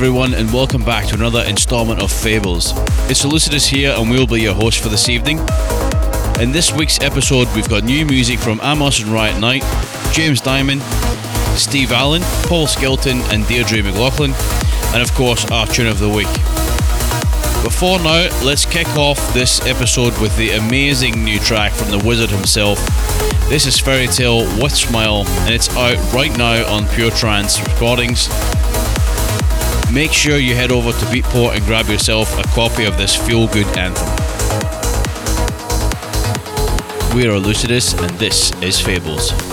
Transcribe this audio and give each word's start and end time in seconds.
Everyone, 0.00 0.32
and 0.32 0.50
welcome 0.50 0.82
back 0.82 1.04
to 1.08 1.14
another 1.14 1.42
installment 1.42 2.00
of 2.00 2.10
Fables. 2.10 2.72
It's 3.10 3.22
Elucidus 3.22 3.66
here, 3.66 3.94
and 3.94 4.08
we'll 4.08 4.26
be 4.26 4.40
your 4.40 4.54
host 4.54 4.82
for 4.82 4.88
this 4.88 5.10
evening. 5.10 5.38
In 6.40 6.52
this 6.52 6.72
week's 6.72 6.98
episode, 7.02 7.46
we've 7.54 7.68
got 7.68 7.84
new 7.84 8.06
music 8.06 8.38
from 8.38 8.62
Amos 8.62 9.02
and 9.02 9.10
Riot 9.10 9.38
Knight, 9.38 9.62
James 10.14 10.40
Diamond, 10.40 10.80
Steve 11.54 11.92
Allen, 11.92 12.22
Paul 12.46 12.66
Skelton, 12.66 13.20
and 13.30 13.46
Deirdre 13.46 13.82
McLaughlin, 13.82 14.32
and 14.94 15.02
of 15.02 15.12
course, 15.12 15.44
our 15.50 15.66
tune 15.66 15.86
of 15.86 15.98
the 15.98 16.08
week. 16.08 16.32
Before 17.62 17.98
now, 17.98 18.26
let's 18.42 18.64
kick 18.64 18.88
off 18.96 19.34
this 19.34 19.60
episode 19.66 20.18
with 20.18 20.34
the 20.38 20.52
amazing 20.52 21.22
new 21.22 21.38
track 21.40 21.72
from 21.72 21.90
the 21.90 22.02
wizard 22.06 22.30
himself. 22.30 22.78
This 23.50 23.66
is 23.66 23.78
Ferry 23.78 24.06
Tayle 24.06 24.46
with 24.62 24.74
Smile, 24.74 25.24
and 25.40 25.52
it's 25.52 25.68
out 25.76 25.98
right 26.14 26.34
now 26.38 26.66
on 26.74 26.88
Pure 26.88 27.10
Trance 27.10 27.60
Recordings 27.60 28.30
make 29.92 30.12
sure 30.12 30.38
you 30.38 30.54
head 30.54 30.70
over 30.70 30.92
to 30.92 31.04
Beatport 31.06 31.56
and 31.56 31.64
grab 31.64 31.86
yourself 31.86 32.38
a 32.38 32.42
copy 32.48 32.84
of 32.84 32.96
this 32.96 33.16
feel 33.16 33.46
good 33.48 33.66
anthem. 33.76 34.06
We 37.14 37.26
are 37.26 37.38
Lucidus, 37.38 37.94
and 38.00 38.10
this 38.18 38.52
is 38.62 38.80
Fables. 38.80 39.49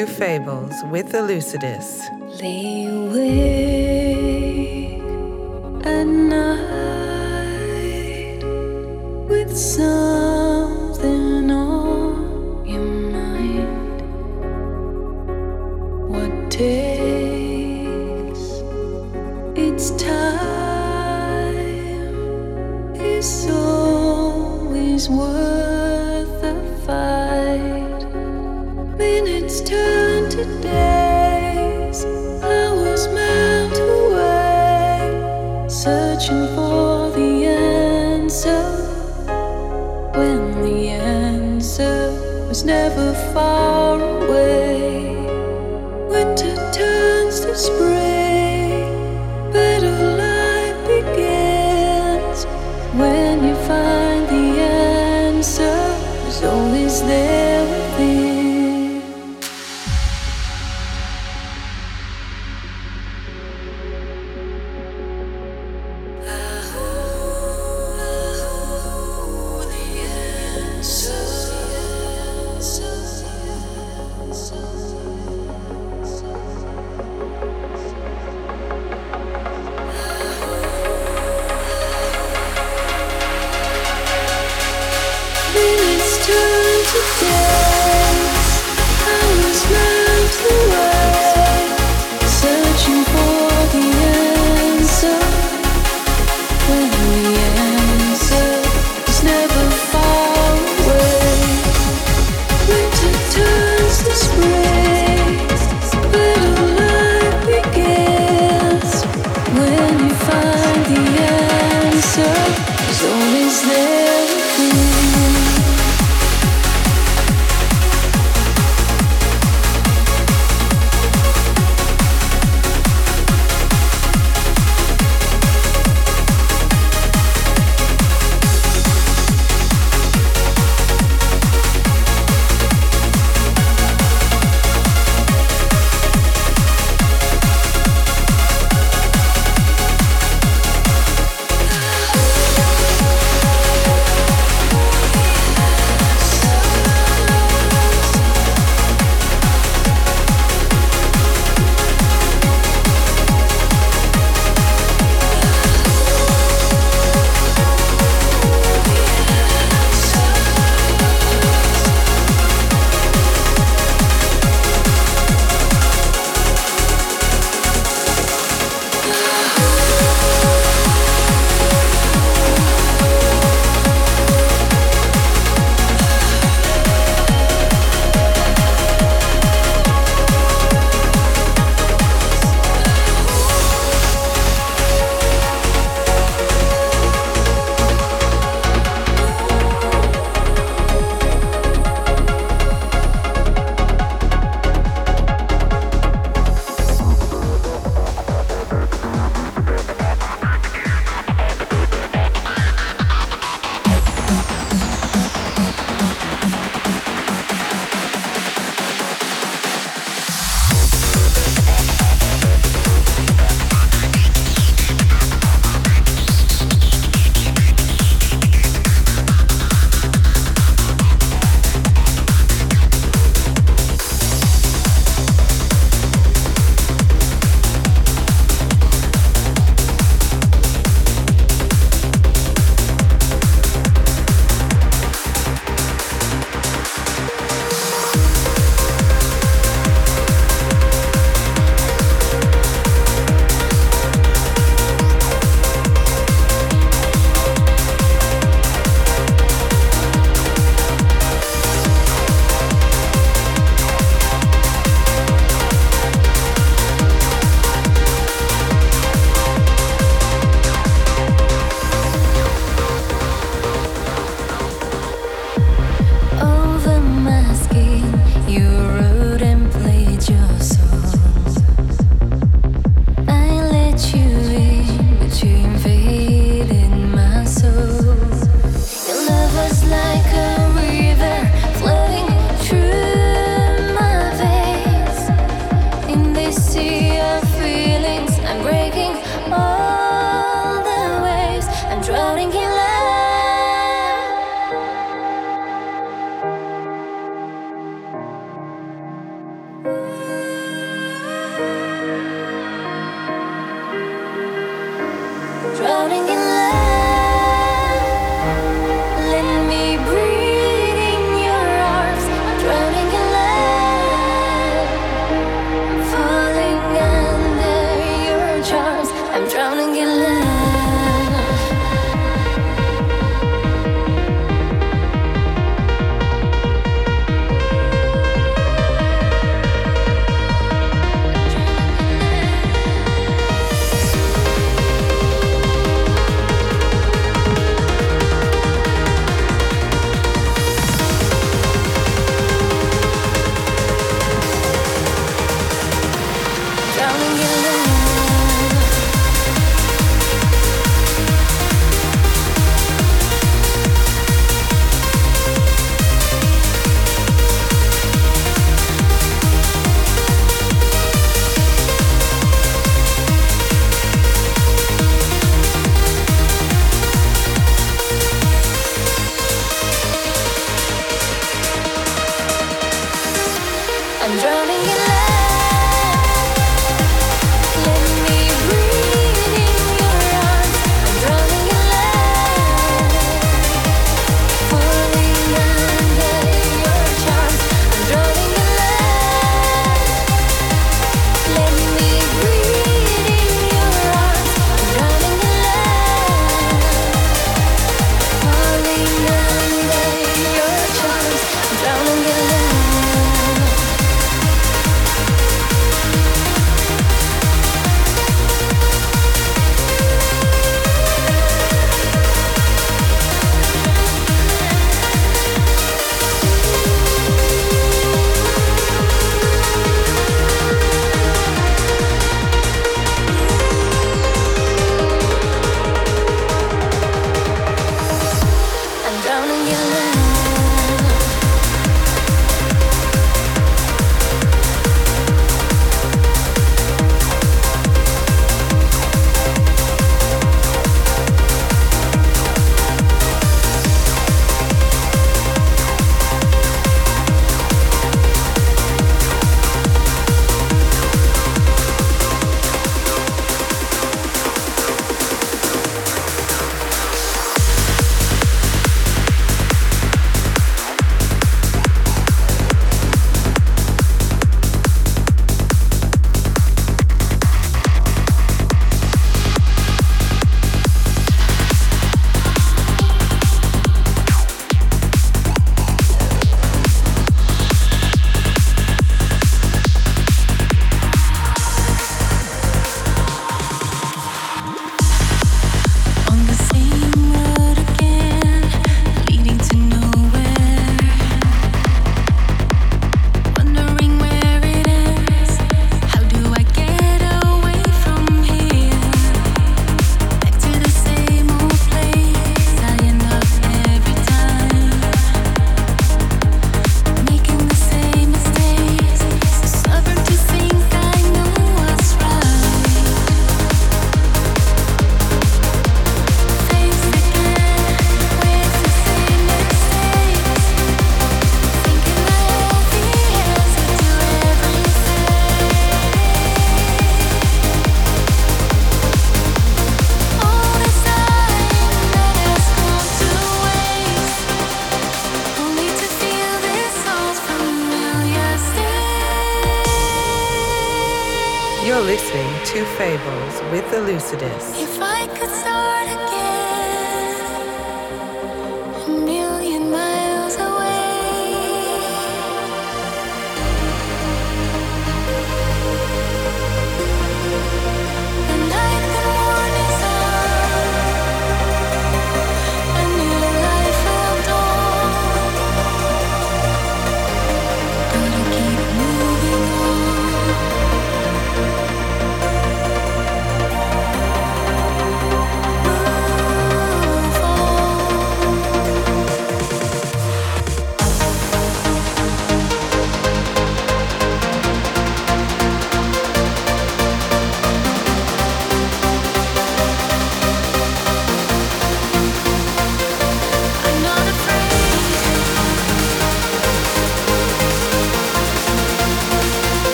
To 0.00 0.06
Fables 0.06 0.82
with 0.84 1.12
Elucidus. 1.12 2.09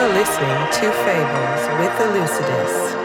You're 0.00 0.14
listening 0.14 0.56
to 0.72 0.92
Fables 1.04 1.78
with 1.78 2.00
Elucidus. 2.00 2.99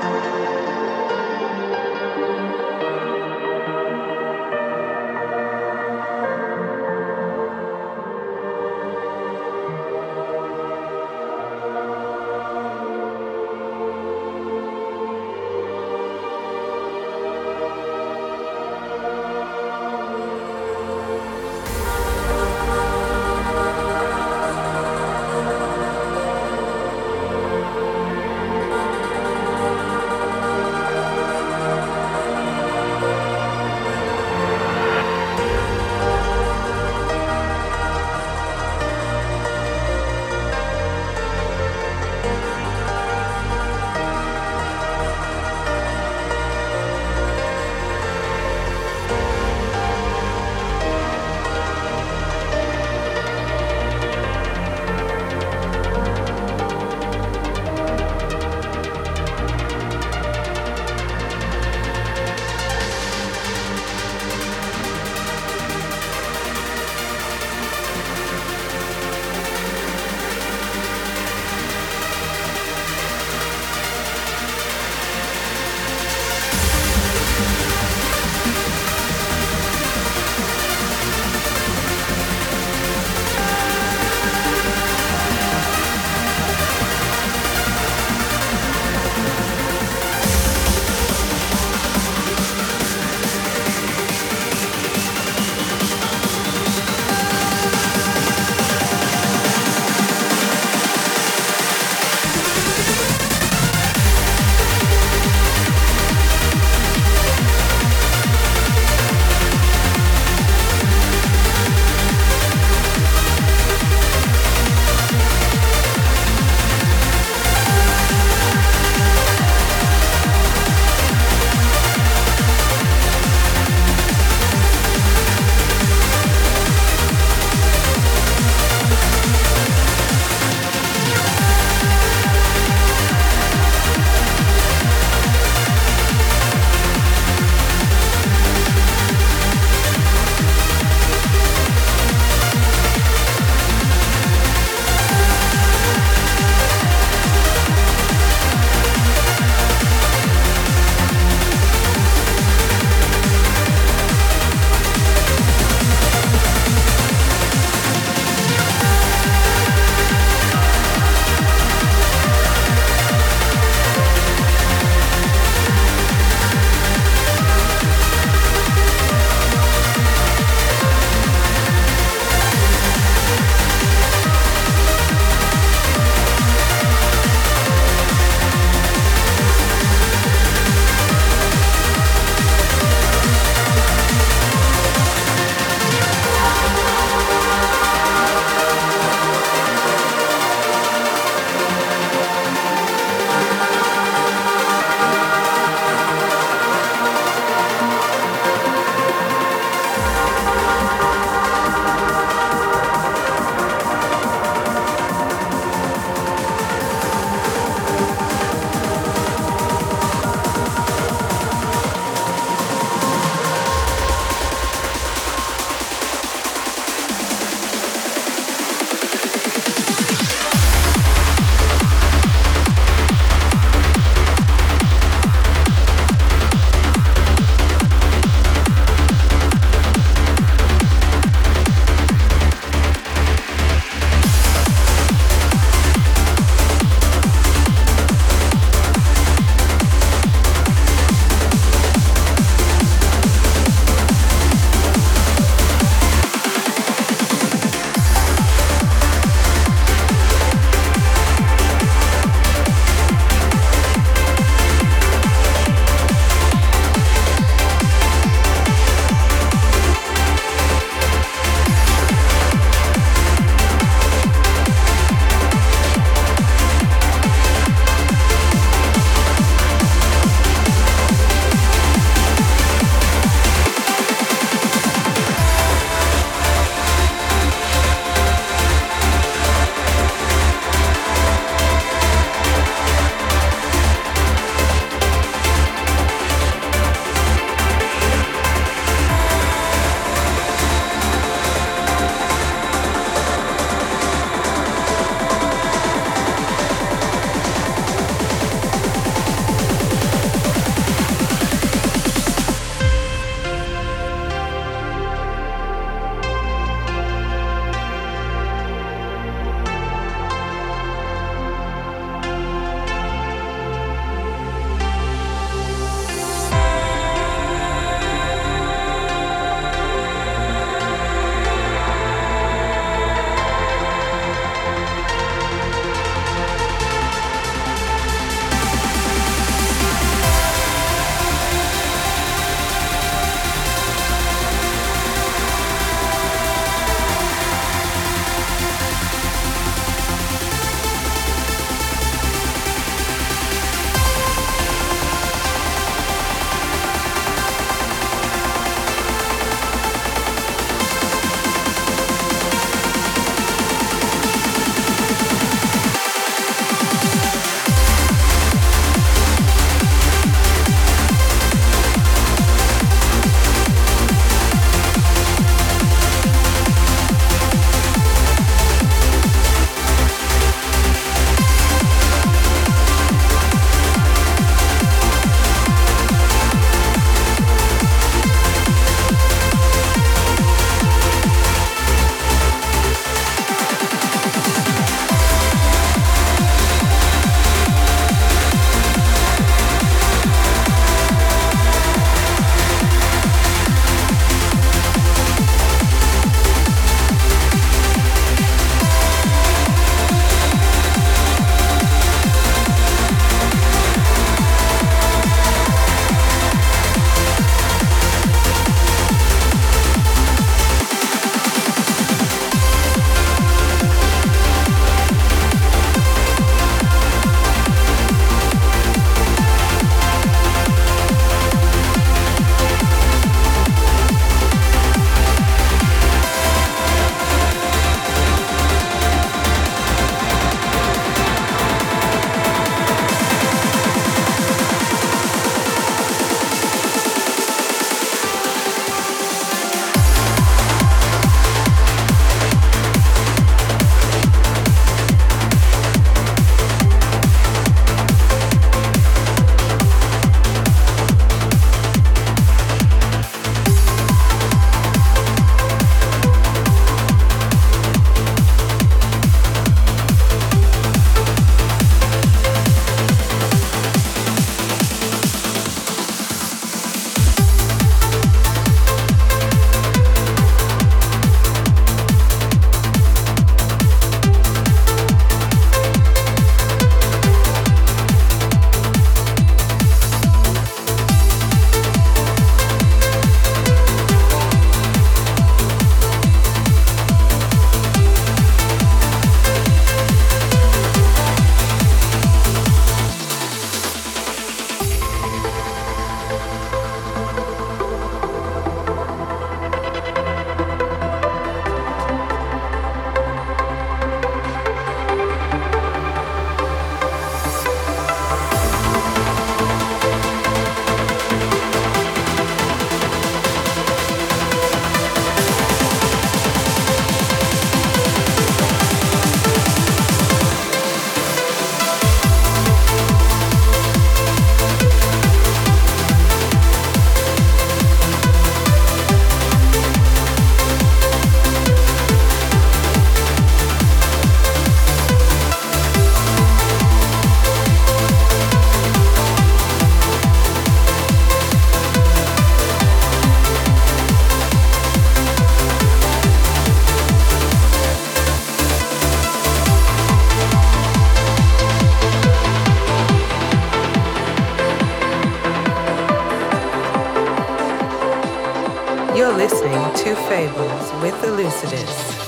listening 559.37 559.73
to 559.95 560.15
Fables 560.29 560.93
with 561.01 561.13
Elucidus. 561.23 562.24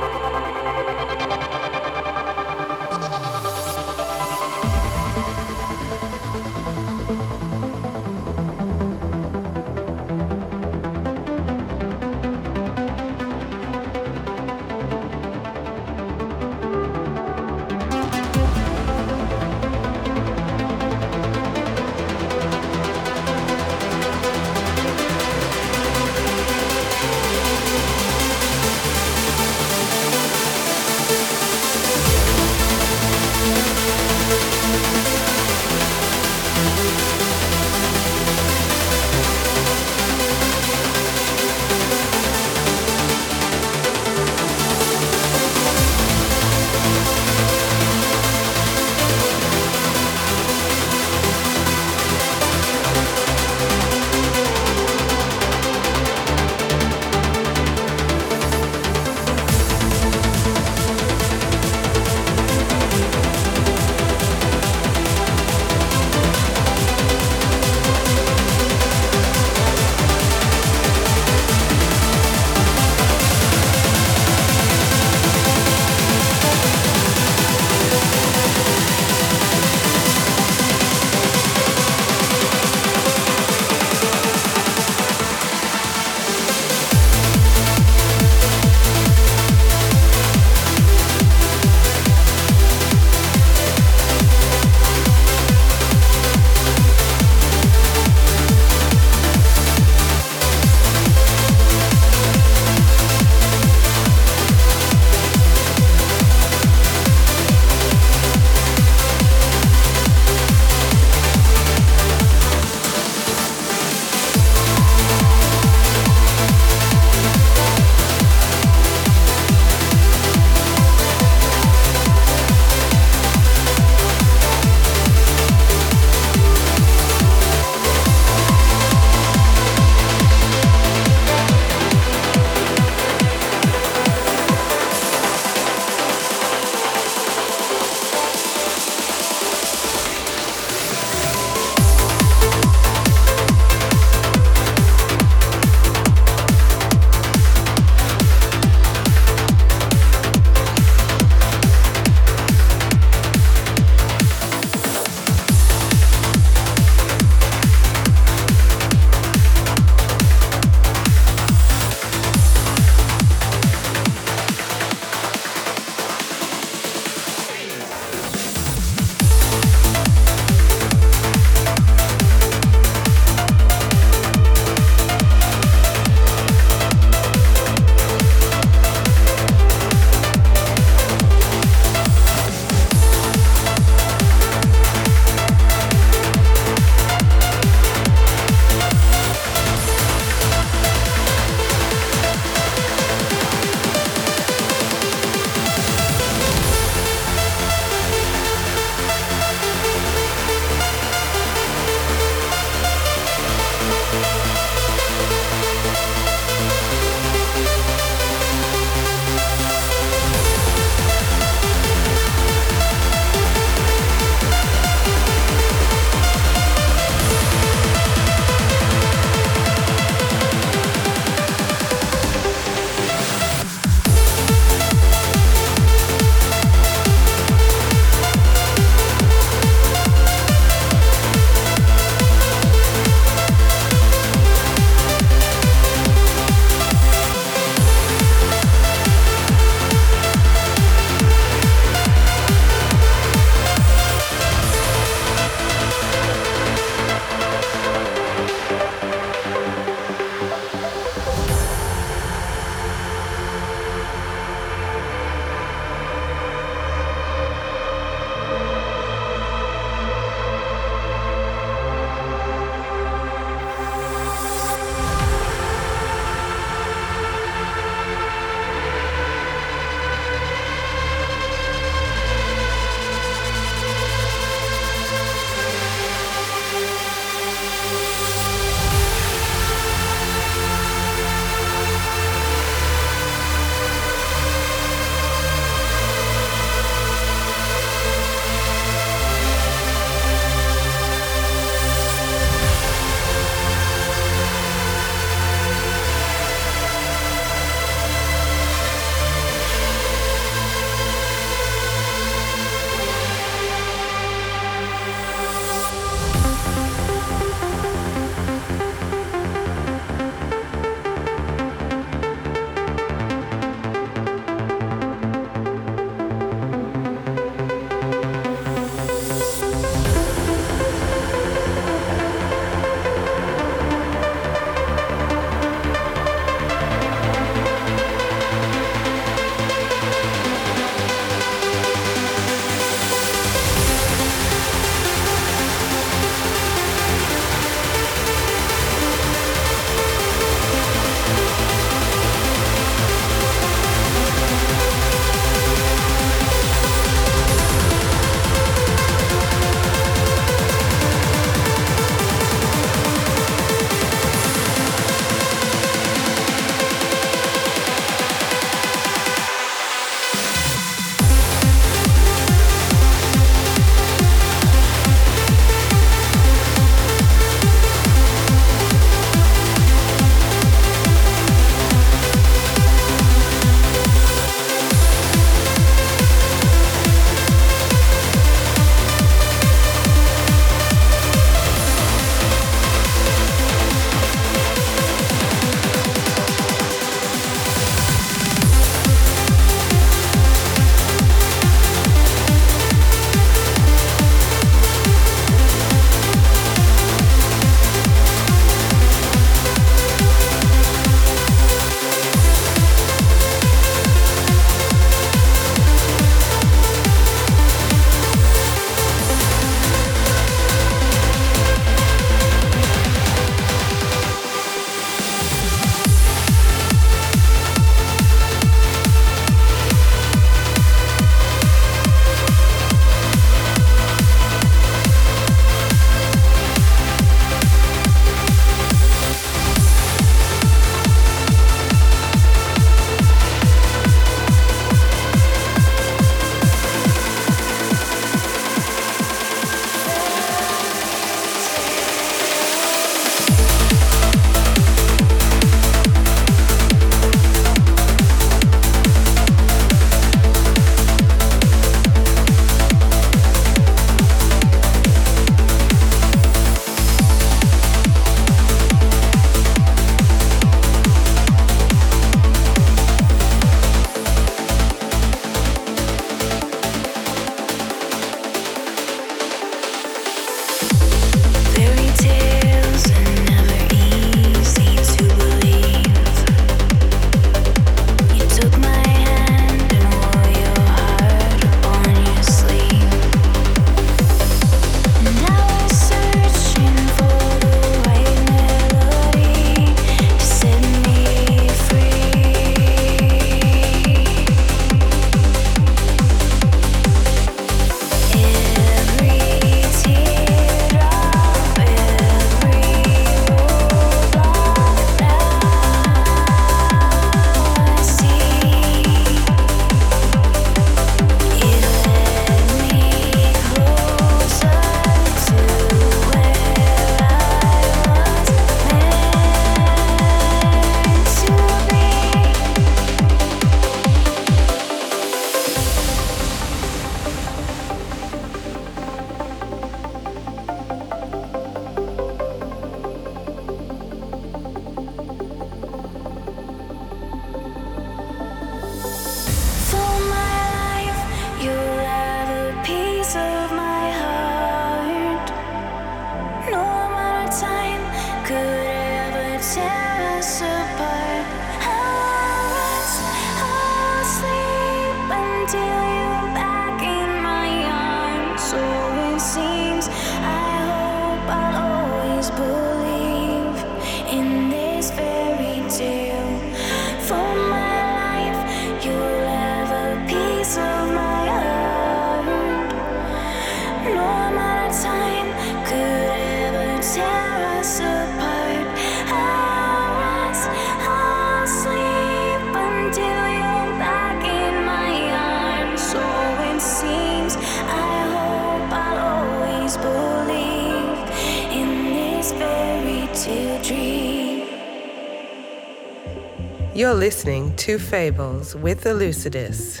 Listening 597.26 597.74
to 597.74 597.98
Fables 597.98 598.76
with 598.76 599.02
Elucidus. 599.02 600.00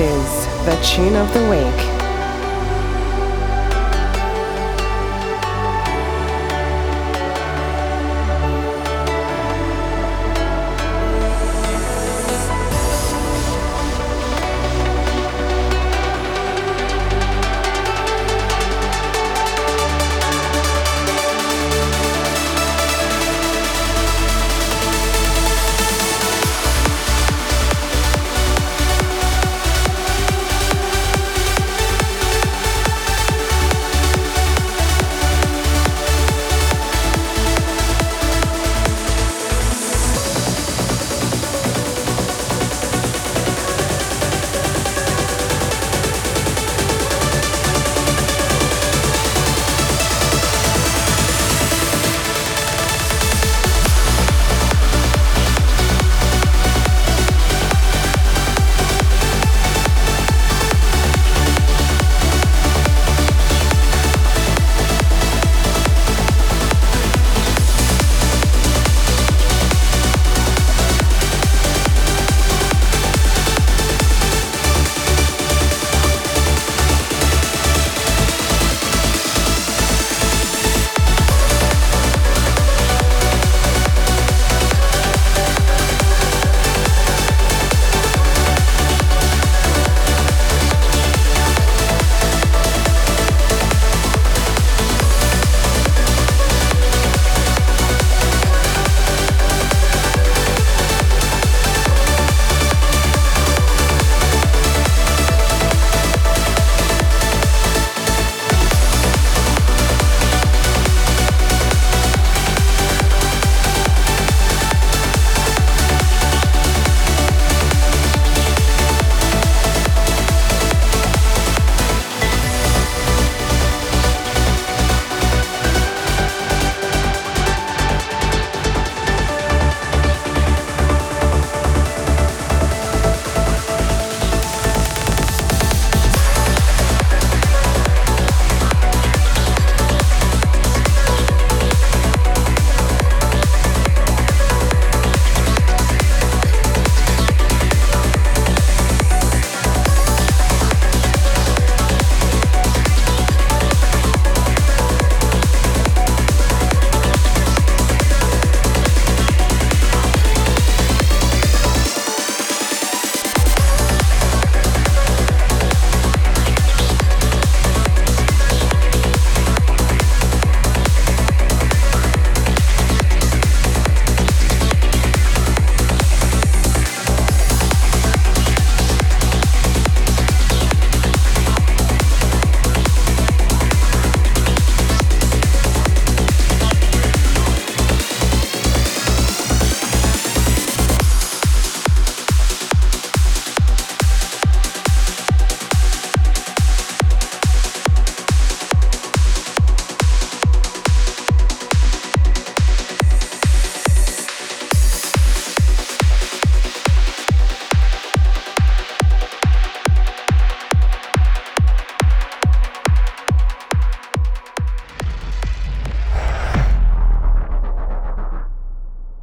is 0.00 0.46
the 0.64 0.78
tune 0.82 1.16
of 1.16 1.32
the 1.34 1.48
week. 1.50 1.97